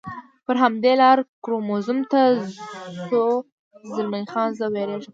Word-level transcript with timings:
پر 0.45 0.55
همدې 0.63 0.93
لار 1.01 1.17
کورمونز 1.43 1.87
ته 2.11 2.21
ځو، 3.09 3.25
زلمی 3.95 4.23
خان: 4.31 4.49
زه 4.59 4.65
وېرېږم. 4.73 5.09